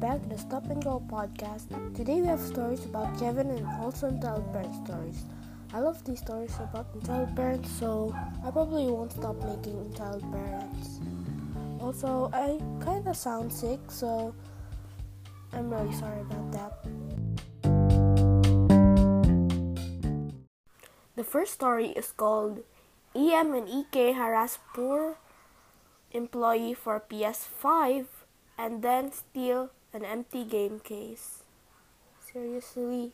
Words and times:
back 0.00 0.22
to 0.22 0.28
the 0.30 0.38
Stop 0.38 0.64
and 0.70 0.82
Go 0.82 1.04
podcast. 1.12 1.68
Today 1.94 2.22
we 2.22 2.26
have 2.26 2.40
stories 2.40 2.86
about 2.86 3.12
Kevin 3.20 3.50
and 3.50 3.66
also 3.84 4.08
entitled 4.08 4.50
parent 4.50 4.72
stories. 4.86 5.24
I 5.74 5.80
love 5.80 6.02
these 6.06 6.20
stories 6.20 6.56
about 6.56 6.88
entitled 6.94 7.36
parents, 7.36 7.68
so 7.76 8.16
I 8.40 8.50
probably 8.50 8.88
won't 8.88 9.12
stop 9.12 9.36
making 9.44 9.76
entitled 9.76 10.24
parents. 10.32 11.04
Also, 11.84 12.30
I 12.32 12.56
kinda 12.80 13.12
sound 13.12 13.52
sick, 13.52 13.78
so 13.92 14.32
I'm 15.52 15.68
really 15.68 15.92
sorry 15.92 16.24
about 16.24 16.48
that. 16.56 16.72
The 21.14 21.24
first 21.28 21.52
story 21.52 21.92
is 21.92 22.08
called 22.16 22.64
EM 23.12 23.52
and 23.52 23.68
EK 23.68 24.16
harass 24.16 24.56
poor 24.72 25.20
employee 26.10 26.72
for 26.72 27.04
PS5 27.04 28.24
and 28.56 28.80
then 28.80 29.12
steal 29.12 29.68
an 29.92 30.04
empty 30.04 30.44
game 30.44 30.80
case. 30.80 31.42
Seriously, 32.20 33.12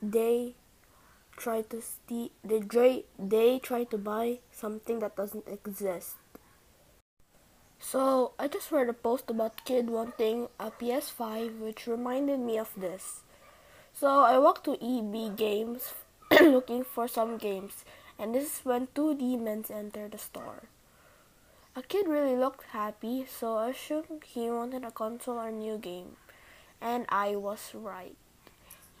they 0.00 0.54
try 1.36 1.62
to 1.62 1.82
steal. 1.82 2.30
They 2.42 2.60
try. 2.60 3.04
They 3.18 3.58
try 3.58 3.84
to 3.84 3.98
buy 3.98 4.38
something 4.50 5.00
that 5.00 5.16
doesn't 5.16 5.48
exist. 5.48 6.16
So 7.78 8.32
I 8.38 8.48
just 8.48 8.72
read 8.72 8.88
a 8.88 8.94
post 8.94 9.28
about 9.28 9.64
kid 9.66 9.90
wanting 9.90 10.48
a 10.58 10.70
PS5, 10.70 11.60
which 11.60 11.86
reminded 11.86 12.40
me 12.40 12.56
of 12.56 12.70
this. 12.76 13.20
So 13.92 14.08
I 14.08 14.38
walked 14.38 14.64
to 14.64 14.80
EB 14.80 15.36
Games 15.36 15.92
looking 16.40 16.82
for 16.82 17.06
some 17.06 17.36
games, 17.36 17.84
and 18.18 18.34
this 18.34 18.44
is 18.44 18.64
when 18.64 18.88
two 18.94 19.14
demons 19.14 19.70
enter 19.70 20.08
the 20.08 20.18
store. 20.18 20.64
A 21.76 21.82
kid 21.82 22.06
really 22.06 22.36
looked 22.36 22.70
happy, 22.70 23.26
so 23.26 23.56
I 23.56 23.70
assumed 23.70 24.22
he 24.24 24.48
wanted 24.48 24.84
a 24.84 24.92
console 24.92 25.38
or 25.38 25.50
new 25.50 25.76
game. 25.76 26.14
And 26.80 27.04
I 27.08 27.34
was 27.34 27.74
right. 27.74 28.14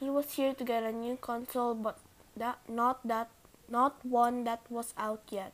He 0.00 0.10
was 0.10 0.32
here 0.32 0.54
to 0.54 0.64
get 0.64 0.82
a 0.82 0.90
new 0.90 1.16
console, 1.16 1.74
but 1.74 2.00
that 2.36 2.58
not 2.68 3.06
that 3.06 3.30
not 3.68 4.04
one 4.04 4.42
that 4.42 4.60
was 4.68 4.92
out 4.98 5.22
yet. 5.30 5.52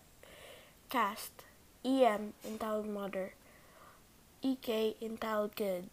Cast 0.89 1.45
EM 1.85 2.33
entitled 2.43 2.89
mother. 2.89 3.35
EK 4.41 4.97
entitled 5.03 5.55
kid. 5.57 5.91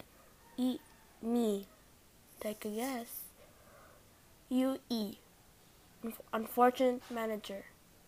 E 0.56 0.80
me. 1.22 1.68
Take 2.40 2.64
a 2.64 2.70
guess. 2.70 3.28
UE 4.48 5.18
unfortunate 6.32 7.02
manager. 7.12 7.66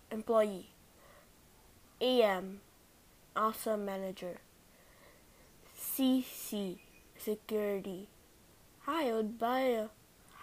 Employee. 0.09 0.69
AM 1.99 2.61
awesome 3.35 3.85
manager. 3.85 4.37
CC 5.77 6.79
security. 7.17 8.09
Hi, 8.85 9.09
I 9.09 9.13
would 9.13 9.37
buy 9.37 9.59
a 9.59 9.87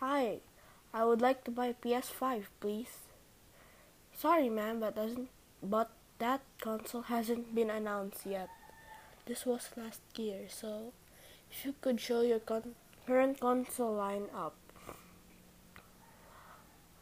hi. 0.01 0.39
I 0.93 1.05
would 1.05 1.20
like 1.20 1.45
to 1.45 1.51
buy 1.51 1.67
a 1.67 1.75
PS5, 1.75 2.45
please. 2.61 3.06
Sorry, 4.17 4.48
ma'am, 4.48 4.81
but 4.81 4.97
doesn't 4.97 5.28
but 5.62 5.91
that 6.19 6.43
console 6.61 7.03
hasn't 7.03 7.55
been 7.55 7.70
announced 7.70 8.25
yet. 8.25 8.48
This 9.27 9.45
was 9.45 9.71
last 9.77 10.00
year, 10.17 10.47
so 10.48 10.93
if 11.50 11.65
you 11.65 11.75
could 11.81 12.00
show 12.00 12.21
your 12.23 12.39
con- 12.39 12.75
current 13.06 13.41
console 13.41 13.97
lineup. 13.97 14.53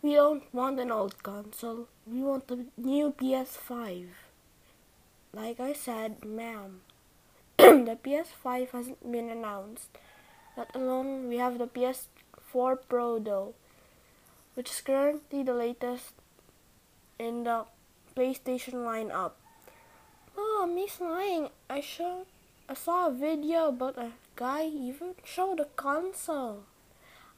We 0.02 0.14
don't 0.14 0.42
want 0.52 0.80
an 0.80 0.90
old 0.90 1.22
console. 1.22 1.88
We 2.06 2.22
want 2.22 2.50
a 2.50 2.66
new 2.76 3.12
PS5. 3.12 4.08
Like 5.34 5.58
I 5.58 5.72
said, 5.72 6.24
ma'am, 6.24 6.82
the 7.58 7.98
PS5 7.98 8.70
hasn't 8.70 9.10
been 9.10 9.28
announced. 9.28 9.90
Let 10.56 10.70
alone 10.76 11.26
we 11.26 11.38
have 11.38 11.58
the 11.58 11.66
PS4 11.66 12.78
Pro 12.88 13.18
though, 13.18 13.54
which 14.54 14.70
is 14.70 14.80
currently 14.80 15.42
the 15.42 15.52
latest 15.52 16.14
in 17.18 17.42
the 17.42 17.66
PlayStation 18.14 18.86
lineup. 18.86 19.32
Oh, 20.38 20.70
Miss 20.72 21.00
lying. 21.00 21.48
I 21.68 21.80
showed, 21.80 22.26
I 22.68 22.74
saw 22.74 23.08
a 23.08 23.12
video 23.12 23.70
about 23.70 23.98
a 23.98 24.12
guy 24.36 24.66
even 24.66 25.16
showed 25.24 25.58
a 25.58 25.66
console. 25.74 26.62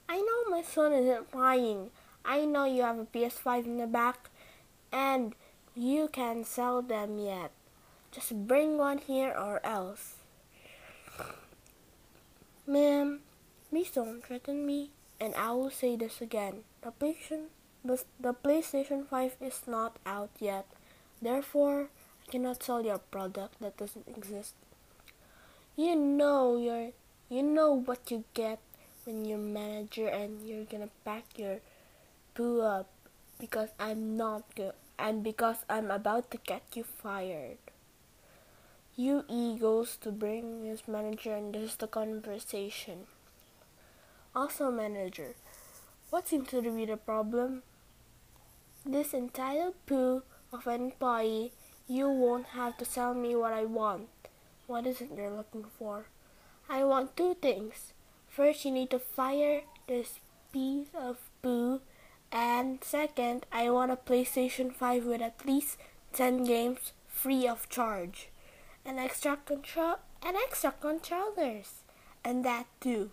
I 0.07 0.21
know 0.21 0.51
my 0.51 0.61
son 0.61 0.93
isn't 0.93 1.35
lying. 1.35 1.89
I 2.27 2.45
know 2.45 2.67
you 2.67 2.83
have 2.83 2.99
a 2.99 3.07
PS5 3.07 3.65
in 3.65 3.79
the 3.79 3.87
back, 3.87 4.29
and 4.93 5.35
you 5.75 6.09
can 6.13 6.45
sell 6.45 6.83
them 6.83 7.19
yet. 7.19 7.56
Just 8.17 8.49
bring 8.49 8.79
one 8.79 8.97
here 8.97 9.29
or 9.29 9.61
else. 9.63 10.15
Ma'am, 12.67 13.21
please 13.69 13.91
don't 13.91 14.25
threaten 14.25 14.65
me, 14.65 14.89
and 15.21 15.35
I 15.35 15.53
will 15.53 15.69
say 15.69 15.97
this 15.97 16.23
again. 16.23 16.65
The 16.81 16.93
PlayStation, 16.93 17.53
the, 17.85 18.33
PlayStation 18.33 19.07
5 19.07 19.37
is 19.43 19.61
not 19.67 19.99
out 20.07 20.31
yet. 20.41 20.65
Therefore, 21.21 21.91
I 22.27 22.31
cannot 22.33 22.63
sell 22.63 22.83
your 22.83 22.97
product 22.97 23.61
that 23.61 23.77
doesn't 23.77 24.09
exist. 24.09 24.55
You 25.77 25.95
know 25.95 26.57
your 26.57 26.93
you 27.29 27.43
know 27.43 27.75
what 27.75 28.11
you 28.11 28.25
get 28.33 28.61
when 29.05 29.27
you're 29.27 29.37
manager 29.37 30.09
and 30.09 30.41
you're 30.49 30.65
gonna 30.65 30.89
pack 31.05 31.37
your 31.37 31.61
poo 32.35 32.63
up 32.63 32.89
because 33.39 33.69
I'm 33.79 34.17
not 34.17 34.43
good 34.55 34.73
and 34.99 35.23
because 35.23 35.59
I'm 35.69 35.91
about 35.91 36.31
to 36.31 36.39
get 36.39 36.63
you 36.73 36.83
fired. 36.85 37.59
UE 38.99 39.59
goes 39.61 39.99
to 39.99 40.11
bring 40.11 40.65
his 40.65 40.89
manager 40.89 41.35
and 41.35 41.55
this 41.55 41.73
is 41.73 41.77
the 41.77 41.87
conversation. 41.87 43.01
Also, 44.35 44.71
manager, 44.71 45.35
what 46.09 46.27
seems 46.27 46.49
to 46.49 46.63
be 46.63 46.87
the 46.87 46.97
problem? 46.97 47.63
This 48.87 49.13
entire 49.13 49.73
poo 49.85 50.23
of 50.51 50.67
an 50.67 50.81
employee, 50.81 51.53
you 51.87 52.09
won't 52.09 52.47
have 52.59 52.79
to 52.79 52.87
sell 52.87 53.13
me 53.13 53.37
what 53.37 53.53
I 53.53 53.67
want. 53.67 54.09
What 54.67 54.87
is 54.87 55.03
it 55.03 55.11
you're 55.15 55.31
looking 55.31 55.67
for? 55.79 56.07
I 56.67 56.83
want 56.85 57.19
two 57.19 57.35
things. 57.35 57.93
First, 58.31 58.65
you 58.65 58.71
need 58.71 58.89
to 58.91 58.99
fire 58.99 59.61
this 59.87 60.21
piece 60.55 60.89
of 60.95 61.19
poo, 61.43 61.83
and 62.33 62.83
second, 62.83 63.45
I 63.53 63.69
want 63.69 63.93
a 63.93 63.97
PlayStation 63.97 64.73
5 64.75 65.05
with 65.05 65.21
at 65.21 65.45
least 65.45 65.77
10 66.15 66.45
games 66.45 66.93
free 67.09 67.47
of 67.47 67.69
charge 67.69 68.31
and 68.87 69.01
extra 69.01 69.37
control 69.45 69.97
and 70.23 70.37
extra 70.37 70.73
controllers 70.81 71.83
and 72.25 72.45
that 72.45 72.67
too. 72.81 73.11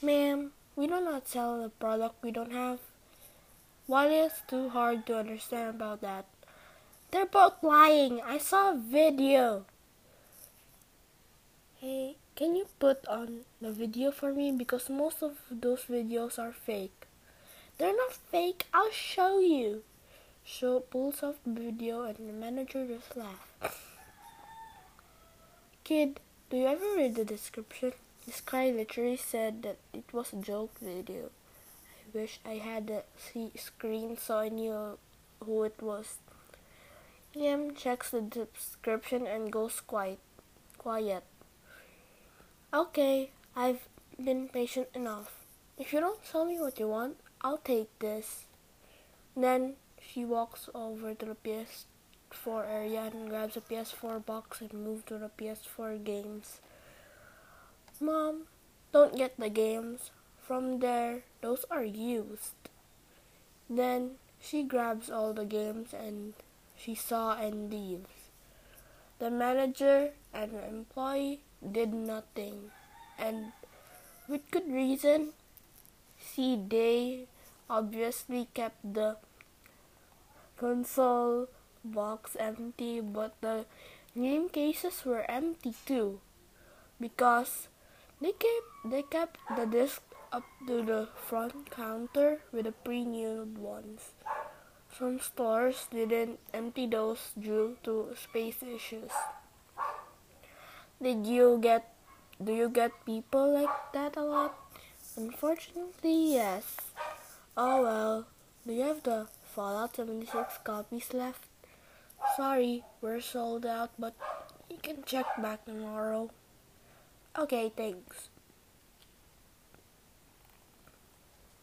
Ma'am, 0.00 0.52
we 0.76 0.86
do 0.86 1.00
not 1.00 1.28
sell 1.28 1.64
a 1.64 1.68
product 1.68 2.22
we 2.22 2.30
don't 2.30 2.52
have. 2.52 2.78
What 3.86 4.10
is 4.10 4.32
too 4.46 4.68
hard 4.70 5.06
to 5.06 5.18
understand 5.18 5.70
about 5.70 6.00
that? 6.00 6.26
They're 7.10 7.26
both 7.26 7.62
lying. 7.62 8.20
I 8.22 8.38
saw 8.38 8.72
a 8.72 8.76
video. 8.76 9.66
Hey, 11.80 12.16
can 12.34 12.56
you 12.56 12.66
put 12.78 13.06
on 13.06 13.40
the 13.60 13.70
video 13.70 14.10
for 14.10 14.32
me? 14.32 14.52
Because 14.52 14.88
most 14.88 15.22
of 15.22 15.38
those 15.50 15.84
videos 15.84 16.38
are 16.38 16.52
fake. 16.52 17.06
They're 17.78 17.96
not 17.96 18.14
fake. 18.14 18.66
I'll 18.72 18.90
show 18.90 19.38
you 19.38 19.82
show 20.44 20.80
pulls 20.80 21.22
off 21.22 21.36
the 21.44 21.58
video 21.58 22.02
and 22.02 22.28
the 22.28 22.32
manager 22.32 22.86
just 22.86 23.16
laughs. 23.16 23.78
Kid, 25.82 26.20
do 26.50 26.56
you 26.58 26.66
ever 26.66 26.96
read 26.96 27.14
the 27.14 27.24
description? 27.24 27.92
This 28.26 28.40
guy 28.40 28.70
literally 28.70 29.16
said 29.16 29.62
that 29.62 29.78
it 29.92 30.04
was 30.12 30.32
a 30.32 30.36
joke 30.36 30.78
video. 30.80 31.30
I 31.98 32.18
wish 32.18 32.40
I 32.44 32.54
had 32.54 32.86
the 32.86 33.02
screen 33.56 34.16
so 34.16 34.38
I 34.38 34.48
knew 34.48 34.98
who 35.44 35.64
it 35.64 35.80
was. 35.80 36.18
Liam 37.34 37.76
checks 37.76 38.10
the 38.10 38.20
description 38.20 39.26
and 39.26 39.50
goes 39.50 39.80
quiet. 39.80 40.20
Quiet. 40.78 41.24
Okay, 42.72 43.30
I've 43.56 43.88
been 44.22 44.48
patient 44.48 44.88
enough. 44.94 45.44
If 45.76 45.92
you 45.92 46.00
don't 46.00 46.24
tell 46.24 46.44
me 46.44 46.60
what 46.60 46.78
you 46.78 46.88
want, 46.88 47.16
I'll 47.40 47.58
take 47.58 47.98
this. 47.98 48.46
Then 49.36 49.74
she 50.06 50.24
walks 50.24 50.68
over 50.74 51.14
to 51.14 51.26
the 51.26 51.36
PS4 51.44 52.68
area 52.68 53.10
and 53.12 53.28
grabs 53.28 53.56
a 53.56 53.60
PS4 53.60 54.24
box 54.24 54.60
and 54.60 54.72
moves 54.72 55.04
to 55.04 55.18
the 55.18 55.30
PS4 55.38 56.02
games. 56.04 56.60
Mom, 58.00 58.42
don't 58.92 59.16
get 59.16 59.38
the 59.38 59.50
games. 59.50 60.10
From 60.46 60.80
there, 60.80 61.22
those 61.40 61.64
are 61.70 61.84
used. 61.84 62.68
Then 63.70 64.16
she 64.40 64.62
grabs 64.62 65.10
all 65.10 65.32
the 65.32 65.46
games 65.46 65.94
and 65.94 66.34
she 66.76 66.94
saw 66.94 67.38
and 67.38 67.72
leaves. 67.72 68.28
The 69.18 69.30
manager 69.30 70.10
and 70.34 70.52
the 70.52 70.66
employee 70.68 71.40
did 71.62 71.94
nothing, 71.94 72.72
and 73.18 73.52
with 74.28 74.50
good 74.50 74.68
reason. 74.70 75.32
See, 76.18 76.56
they 76.56 77.26
obviously 77.70 78.48
kept 78.52 78.82
the 78.82 79.16
console 80.64 81.48
box 81.84 82.36
empty, 82.40 83.00
but 83.00 83.34
the 83.42 83.66
game 84.16 84.48
cases 84.48 85.04
were 85.04 85.24
empty 85.30 85.74
too. 85.86 86.20
because 87.00 87.68
they 88.20 88.32
kept 88.32 88.68
they 88.92 89.02
kept 89.14 89.38
the 89.56 89.66
disc 89.66 90.02
up 90.32 90.42
to 90.66 90.82
the 90.82 91.08
front 91.28 91.70
counter 91.70 92.40
with 92.52 92.64
the 92.66 92.72
pre-new 92.72 93.46
ones. 93.58 94.12
Some 94.98 95.20
stores 95.20 95.86
didn't 95.90 96.40
empty 96.54 96.86
those 96.86 97.32
due 97.38 97.76
to 97.84 98.14
space 98.16 98.62
issues. 98.62 99.12
Did 101.00 101.24
you 101.26 101.58
get 101.62 101.94
do 102.42 102.52
you 102.52 102.68
get 102.68 102.90
people 103.06 103.54
like 103.54 103.92
that 103.92 104.16
a 104.16 104.22
lot? 104.22 104.54
Unfortunately, 105.16 106.34
yes. 106.34 106.76
Oh 107.56 107.82
well. 107.82 108.26
Do 108.66 108.72
you 108.72 108.82
have 108.82 109.02
the 109.04 109.28
Fallout 109.54 109.94
76 109.94 110.58
copies 110.64 111.14
left? 111.14 111.46
Sorry, 112.36 112.82
we're 113.00 113.20
sold 113.20 113.64
out, 113.64 113.90
but 113.96 114.14
you 114.68 114.78
can 114.82 115.04
check 115.04 115.26
back 115.40 115.64
tomorrow. 115.64 116.30
Okay, 117.38 117.70
thanks. 117.76 118.30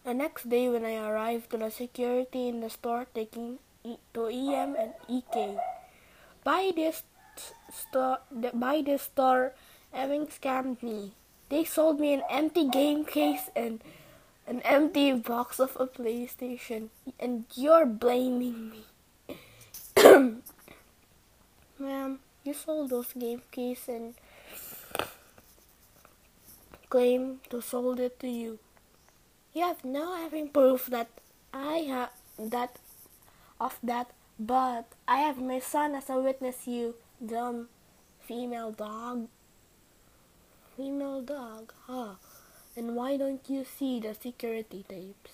The 0.05 0.13
next 0.13 0.47
day, 0.47 0.69
when 0.69 0.85
I 0.85 0.95
arrived 0.95 1.51
to 1.51 1.57
the 1.57 1.69
security 1.69 2.47
in 2.47 2.61
the 2.61 2.69
store 2.69 3.07
taking 3.13 3.59
e- 3.83 3.97
to 4.13 4.27
EM 4.27 4.75
and 4.79 4.93
EK, 5.09 5.57
by 6.45 6.71
this 6.73 7.03
store, 7.69 8.19
by 8.53 8.81
this 8.81 9.03
store, 9.03 9.53
having 9.91 10.27
scammed 10.27 10.81
me. 10.81 11.11
They 11.49 11.65
sold 11.65 11.99
me 11.99 12.13
an 12.13 12.23
empty 12.29 12.69
game 12.69 13.03
case 13.03 13.51
and 13.53 13.83
an 14.47 14.61
empty 14.61 15.13
box 15.13 15.59
of 15.59 15.77
a 15.79 15.88
PlayStation, 15.88 16.89
and 17.19 17.45
you're 17.55 17.85
blaming 17.85 18.71
me. 18.71 18.85
Ma'am, 21.79 22.19
you 22.43 22.53
sold 22.53 22.89
those 22.89 23.13
game 23.13 23.41
case 23.51 23.88
and 23.88 24.15
claim 26.89 27.39
to 27.49 27.61
sold 27.61 27.99
it 27.99 28.19
to 28.19 28.27
you. 28.27 28.59
You 29.53 29.63
have 29.63 29.83
no 29.83 30.15
having 30.15 30.49
proof 30.49 30.88
that 30.88 31.09
I 31.53 31.88
have 31.88 32.11
that 32.38 32.77
of 33.59 33.77
that, 33.83 34.11
but 34.39 34.85
I 35.07 35.17
have 35.17 35.41
my 35.41 35.59
son 35.59 35.95
as 35.95 36.09
a 36.09 36.19
witness. 36.19 36.67
You 36.67 36.95
dumb 37.23 37.69
female 38.19 38.71
dog. 38.71 39.27
Female 40.75 41.21
dog, 41.21 41.73
huh? 41.88 42.15
And 42.75 42.95
why 42.95 43.18
don't 43.18 43.41
you 43.50 43.65
see 43.65 44.00
the 44.00 44.13
security 44.13 44.85
tapes? 44.88 45.31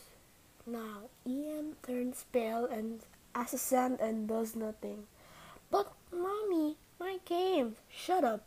Now, 0.66 1.10
Ian 1.26 1.76
turns 1.86 2.26
pale 2.32 2.66
and 2.66 3.02
assent 3.36 4.02
and 4.02 4.28
does 4.28 4.56
nothing. 4.56 5.06
But, 5.70 5.94
mommy, 6.12 6.78
my 7.00 7.20
game. 7.26 7.76
Shut 7.90 8.24
up. 8.24 8.44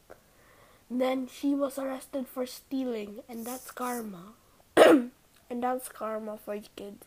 Then 0.91 1.29
she 1.29 1.55
was 1.55 1.79
arrested 1.79 2.27
for 2.27 2.47
stealing, 2.47 3.21
and 3.29 3.47
that's 3.47 3.71
karma. 3.71 4.35
and 4.77 5.13
that's 5.51 5.89
karma 5.89 6.37
for 6.37 6.57
you 6.57 6.71
kids. 6.75 7.07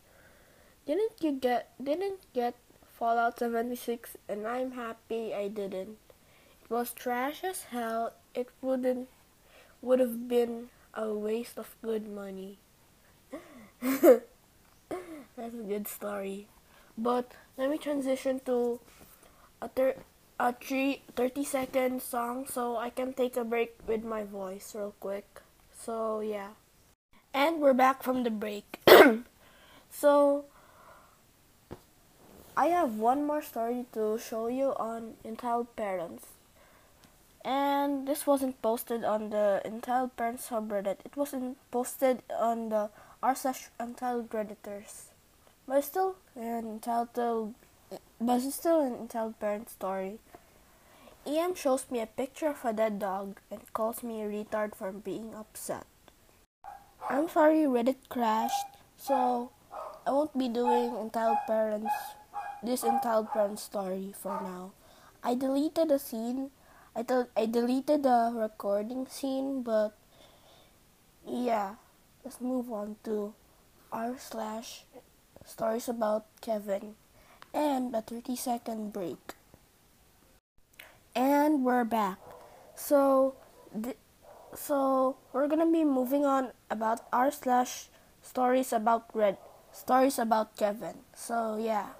Didn't 0.86 1.14
you 1.22 1.32
get 1.32 1.72
didn't 1.82 2.20
get 2.34 2.56
Fallout 2.92 3.40
76 3.40 4.18
and 4.28 4.46
I'm 4.46 4.72
happy 4.72 5.34
I 5.34 5.48
didn't. 5.48 5.98
It 6.62 6.70
was 6.70 6.92
trash 6.92 7.44
as 7.44 7.64
hell. 7.72 8.14
It 8.36 8.50
wouldn't 8.62 9.08
would 9.82 10.00
have 10.00 10.28
been 10.28 10.70
a 10.94 11.14
waste 11.14 11.58
of 11.58 11.76
good 11.82 12.08
money. 12.08 12.60
That's 13.82 15.56
a 15.56 15.66
good 15.68 15.88
story. 15.88 16.48
But 16.98 17.32
let 17.58 17.70
me 17.70 17.78
transition 17.78 18.40
to 18.46 18.80
a 19.62 19.68
thir- 19.68 20.04
a 20.40 20.54
three, 20.54 21.02
30 21.16 21.44
second 21.44 22.02
song 22.02 22.46
so 22.48 22.78
I 22.78 22.90
can 22.90 23.14
take 23.14 23.38
a 23.38 23.44
break 23.44 23.78
with 23.88 24.04
my 24.04 24.24
voice 24.24 24.76
real 24.76 24.94
quick. 25.00 25.42
So 25.74 26.20
yeah. 26.22 26.50
And 27.34 27.62
we're 27.62 27.74
back 27.74 28.04
from 28.04 28.24
the 28.24 28.30
break. 28.30 28.80
so 29.90 30.46
I 32.56 32.68
have 32.68 33.00
one 33.00 33.26
more 33.26 33.42
story 33.42 33.86
to 33.94 34.20
show 34.20 34.48
you 34.48 34.74
on 34.78 35.16
entitled 35.26 35.76
parents. 35.76 36.26
And 37.46 38.08
this 38.08 38.26
wasn't 38.26 38.62
posted 38.62 39.04
on 39.04 39.30
the 39.30 39.62
entitled 39.66 40.16
parents 40.16 40.50
subreddit. 40.50 40.98
It 41.04 41.18
wasn't 41.18 41.58
posted 41.72 42.24
on 42.32 42.70
the 42.70 42.90
r 43.22 43.36
slash 43.36 43.70
entitled 43.80 44.30
redditors. 44.30 45.12
But 45.68 45.80
it's 45.80 45.88
still 45.88 46.16
an 46.36 46.66
entitled 46.66 47.56
but 48.20 48.42
it's 48.42 48.56
still 48.56 48.80
an 48.80 48.96
entitled 48.96 49.40
parent 49.40 49.70
story. 49.70 50.20
EM 51.26 51.56
shows 51.56 51.86
me 51.90 52.02
a 52.02 52.06
picture 52.06 52.48
of 52.48 52.66
a 52.66 52.74
dead 52.74 53.00
dog 53.00 53.40
and 53.52 53.62
calls 53.74 54.04
me 54.04 54.22
a 54.22 54.28
retard 54.28 54.76
for 54.76 54.92
being 54.92 55.34
upset. 55.36 55.86
I'm 57.10 57.30
sorry 57.30 57.64
Reddit 57.64 58.10
crashed, 58.10 58.76
so 58.98 59.52
I 60.08 60.12
won't 60.12 60.38
be 60.38 60.48
doing 60.48 60.96
entitled 60.96 61.38
parents 61.48 61.94
this 62.64 62.84
entitled 62.84 63.30
parent 63.32 63.60
story 63.60 64.14
for 64.16 64.40
now. 64.42 64.72
I 65.22 65.36
deleted 65.36 65.90
the 65.90 66.00
scene. 66.00 66.52
I 66.96 67.04
thought 67.04 67.30
I 67.38 67.46
deleted 67.46 68.02
the 68.02 68.32
recording 68.34 69.06
scene, 69.06 69.62
but 69.62 69.96
yeah, 71.28 71.76
let's 72.24 72.40
move 72.40 72.72
on 72.72 72.96
to 73.04 73.34
r 73.92 74.16
slash 74.18 74.86
stories 75.46 75.90
about 75.90 76.26
Kevin 76.42 76.96
and 77.54 77.96
a 77.96 78.02
30 78.02 78.36
second 78.36 78.94
break. 78.94 79.36
And 81.16 81.64
we're 81.66 81.86
back. 81.86 82.20
So, 82.76 83.36
th- 83.74 83.98
so 84.56 85.18
we're 85.34 85.48
gonna 85.48 85.70
be 85.70 85.84
moving 85.86 86.26
on 86.26 86.54
about 86.70 87.02
r 87.14 87.32
slash 87.32 87.90
stories 88.22 88.74
about 88.74 89.10
red 89.14 89.38
stories 89.72 90.20
about 90.20 90.58
Kevin. 90.58 91.02
So 91.16 91.58
yeah. 91.58 91.94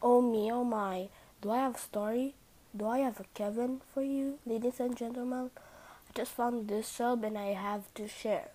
Oh 0.00 0.20
me, 0.22 0.52
oh 0.52 0.62
my. 0.62 1.08
Do 1.40 1.50
I 1.50 1.58
have 1.58 1.74
a 1.74 1.78
story? 1.78 2.36
Do 2.76 2.88
I 2.88 2.98
have 2.98 3.20
a 3.20 3.24
Kevin 3.34 3.82
for 3.92 4.02
you, 4.02 4.40
ladies 4.44 4.80
and 4.80 4.96
gentlemen? 4.96 5.50
I 5.56 6.12
just 6.12 6.32
found 6.32 6.66
this 6.66 6.88
sub 6.88 7.22
and 7.22 7.38
I 7.38 7.52
have 7.52 7.82
to 7.94 8.08
share. 8.08 8.48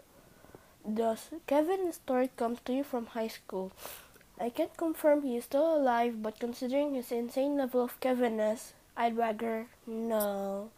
The 0.86 1.18
Kevin 1.48 1.94
story 1.94 2.30
comes 2.36 2.60
to 2.66 2.74
you 2.74 2.84
from 2.84 3.06
high 3.06 3.30
school. 3.30 3.72
I 4.38 4.50
can't 4.50 4.76
confirm 4.76 5.22
he 5.22 5.38
is 5.38 5.46
still 5.46 5.74
alive, 5.74 6.22
but 6.22 6.38
considering 6.38 6.96
his 6.96 7.14
insane 7.14 7.56
level 7.56 7.82
of 7.82 7.98
Kevinness, 8.02 8.74
I'd 8.98 9.16
rather 9.16 9.68
no. 9.88 10.72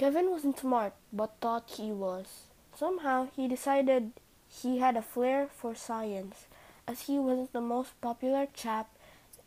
Kevin 0.00 0.30
wasn't 0.32 0.58
smart, 0.58 0.94
but 1.12 1.36
thought 1.40 1.70
he 1.76 1.92
was. 1.92 2.48
Somehow, 2.74 3.28
he 3.36 3.46
decided 3.46 4.10
he 4.48 4.78
had 4.78 4.96
a 4.96 5.02
flair 5.02 5.46
for 5.54 5.76
science, 5.76 6.46
as 6.88 7.02
he 7.02 7.16
wasn't 7.16 7.52
the 7.52 7.60
most 7.60 8.00
popular 8.00 8.48
chap, 8.52 8.88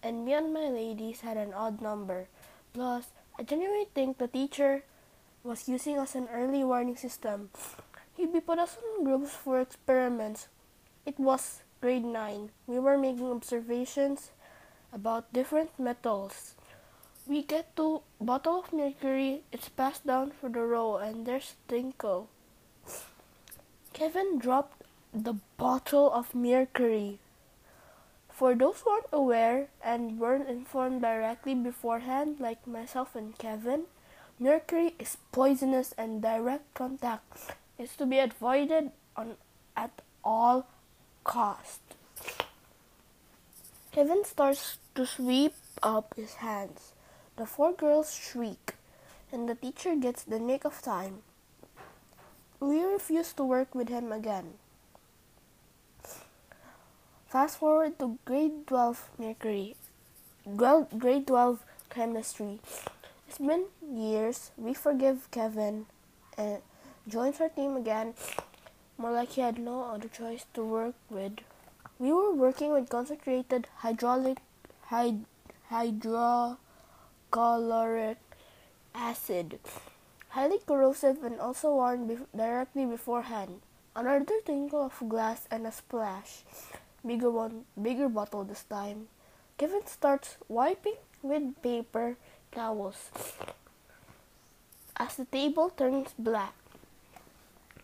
and 0.01 0.23
me 0.23 0.31
and 0.31 0.53
my 0.53 0.69
ladies 0.69 1.19
had 1.19 1.35
an 1.35 1.53
odd 1.53 1.81
number. 1.81 2.27
Plus, 2.73 3.11
I 3.37 3.43
genuinely 3.43 3.87
think 3.93 4.17
the 4.17 4.27
teacher 4.27 4.83
was 5.43 5.67
using 5.67 5.97
us 5.99 6.15
an 6.15 6.29
early 6.31 6.63
warning 6.63 6.95
system. 6.95 7.49
He'd 8.15 8.31
be 8.31 8.39
put 8.39 8.59
us 8.59 8.77
in 8.77 9.03
groups 9.03 9.31
for 9.31 9.59
experiments. 9.59 10.47
It 11.05 11.19
was 11.19 11.63
grade 11.81 12.05
9. 12.05 12.51
We 12.67 12.79
were 12.79 12.97
making 12.97 13.31
observations 13.31 14.31
about 14.93 15.33
different 15.33 15.77
metals. 15.79 16.55
We 17.27 17.43
get 17.43 17.75
to 17.75 18.01
bottle 18.19 18.59
of 18.59 18.73
mercury, 18.73 19.43
it's 19.51 19.69
passed 19.69 20.05
down 20.05 20.31
for 20.31 20.49
the 20.49 20.61
row, 20.61 20.97
and 20.97 21.25
there's 21.25 21.55
Tinko. 21.67 22.27
Kevin 23.93 24.39
dropped 24.39 24.83
the 25.13 25.35
bottle 25.57 26.11
of 26.11 26.33
mercury. 26.33 27.19
For 28.31 28.55
those 28.55 28.81
who 28.81 28.89
aren't 28.89 29.13
aware 29.13 29.67
and 29.83 30.19
weren't 30.19 30.49
informed 30.49 31.01
directly 31.01 31.53
beforehand, 31.53 32.39
like 32.39 32.65
myself 32.65 33.15
and 33.15 33.37
Kevin, 33.37 33.85
mercury 34.39 34.95
is 34.97 35.17
poisonous 35.31 35.93
and 35.97 36.21
direct 36.21 36.73
contact 36.73 37.53
is 37.77 37.95
to 37.97 38.05
be 38.05 38.19
avoided 38.19 38.91
on 39.15 39.35
at 39.75 40.01
all 40.23 40.67
cost. 41.23 41.81
Kevin 43.91 44.23
starts 44.23 44.77
to 44.95 45.05
sweep 45.05 45.53
up 45.83 46.13
his 46.15 46.35
hands. 46.35 46.93
The 47.35 47.45
four 47.45 47.73
girls 47.73 48.13
shriek, 48.13 48.75
and 49.31 49.49
the 49.49 49.55
teacher 49.55 49.95
gets 49.95 50.23
the 50.23 50.39
nick 50.39 50.63
of 50.63 50.81
time. 50.81 51.23
We 52.59 52.81
refuse 52.83 53.33
to 53.33 53.43
work 53.43 53.75
with 53.75 53.89
him 53.89 54.11
again. 54.11 54.60
Fast 57.31 57.57
forward 57.59 57.97
to 57.99 58.19
grade 58.25 58.67
12 58.67 59.09
Mercury, 59.17 59.77
grade 60.57 61.27
12 61.27 61.63
chemistry. 61.89 62.59
It's 63.25 63.37
been 63.37 63.67
years. 63.81 64.51
We 64.57 64.73
forgive 64.73 65.31
Kevin 65.31 65.85
and 66.37 66.61
joins 67.07 67.39
our 67.39 67.47
team 67.47 67.77
again. 67.77 68.15
More 68.97 69.13
like 69.13 69.29
he 69.29 69.39
had 69.41 69.57
no 69.57 69.83
other 69.83 70.09
choice 70.09 70.45
to 70.55 70.65
work 70.65 70.95
with. 71.09 71.37
We 71.99 72.11
were 72.11 72.33
working 72.33 72.73
with 72.73 72.89
concentrated 72.89 73.67
hydraulic 73.77 74.39
hyd, 74.89 75.23
hydrochloric 75.69 78.17
acid. 78.93 79.59
highly 80.29 80.59
corrosive 80.65 81.23
and 81.23 81.39
also 81.39 81.75
worn 81.75 82.07
be- 82.07 82.17
directly 82.35 82.85
beforehand. 82.85 83.61
Another 83.95 84.41
tinkle 84.45 84.83
of 84.85 85.09
glass 85.09 85.47
and 85.49 85.65
a 85.65 85.71
splash. 85.71 86.43
Bigger 87.05 87.31
one, 87.31 87.65
bigger 87.81 88.09
bottle 88.09 88.43
this 88.43 88.63
time. 88.63 89.07
Kevin 89.57 89.85
starts 89.85 90.37
wiping 90.47 90.97
with 91.21 91.61
paper 91.61 92.15
towels 92.51 93.11
as 94.97 95.15
the 95.15 95.25
table 95.25 95.69
turns 95.69 96.13
black. 96.17 96.53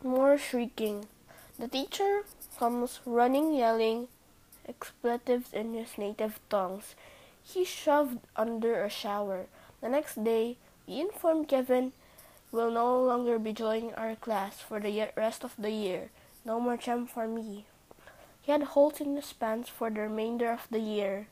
More 0.03 0.37
shrieking. 0.37 1.07
The 1.57 1.67
teacher 1.67 2.21
comes 2.59 2.99
running, 3.05 3.53
yelling 3.53 4.07
expletives 4.67 5.53
in 5.53 5.73
his 5.73 5.97
native 5.97 6.39
tongues. 6.49 6.93
He 7.41 7.65
shoved 7.65 8.19
under 8.35 8.83
a 8.83 8.89
shower. 8.89 9.47
The 9.81 9.89
next 9.89 10.23
day, 10.23 10.57
we 10.85 10.99
inform 10.99 11.45
Kevin 11.45 11.93
will 12.51 12.71
no 12.71 13.01
longer 13.01 13.39
be 13.39 13.53
joining 13.53 13.93
our 13.95 14.15
class 14.15 14.59
for 14.61 14.79
the 14.79 15.09
rest 15.15 15.43
of 15.43 15.55
the 15.57 15.71
year. 15.71 16.09
No 16.45 16.59
more 16.59 16.77
chem 16.77 17.07
for 17.07 17.27
me. 17.27 17.65
He 18.47 18.53
had 18.53 18.63
holes 18.63 19.01
in 19.01 19.17
his 19.17 19.33
pants 19.33 19.67
for 19.67 19.89
the 19.89 19.99
remainder 19.99 20.49
of 20.49 20.65
the 20.71 20.79
year. 20.79 21.27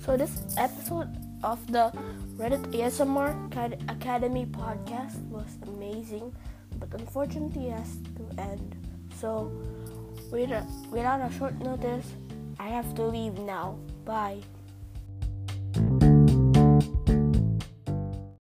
so 0.00 0.16
this 0.16 0.40
episode 0.56 1.12
of 1.44 1.60
the 1.70 1.92
Reddit 2.40 2.64
ASMR 2.72 3.36
Academy 3.90 4.46
podcast 4.46 5.20
was 5.28 5.58
amazing, 5.68 6.34
but 6.80 6.88
unfortunately 6.98 7.68
it 7.68 7.76
has 7.76 7.98
to 8.16 8.40
end. 8.40 8.74
So 9.20 9.52
without, 10.32 10.64
without 10.90 11.20
a 11.20 11.30
short 11.36 11.60
notice, 11.60 12.06
I 12.58 12.68
have 12.68 12.94
to 12.94 13.02
leave 13.02 13.36
now. 13.36 13.76
Bye. 14.06 14.40